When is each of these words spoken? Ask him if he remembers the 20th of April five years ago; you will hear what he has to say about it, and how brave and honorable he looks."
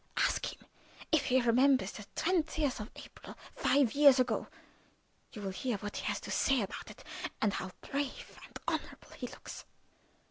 Ask 0.17 0.51
him 0.51 0.65
if 1.11 1.25
he 1.25 1.39
remembers 1.41 1.91
the 1.91 2.07
20th 2.15 2.79
of 2.79 2.89
April 2.95 3.37
five 3.55 3.93
years 3.93 4.19
ago; 4.19 4.47
you 5.31 5.43
will 5.43 5.51
hear 5.51 5.77
what 5.77 5.97
he 5.97 6.05
has 6.05 6.19
to 6.21 6.31
say 6.31 6.61
about 6.61 6.89
it, 6.89 7.03
and 7.39 7.53
how 7.53 7.69
brave 7.81 8.35
and 8.43 8.57
honorable 8.67 9.09
he 9.15 9.27
looks." 9.27 9.63